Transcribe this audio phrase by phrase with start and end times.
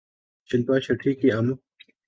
[0.49, 1.47] شلپا شیٹھی کی ام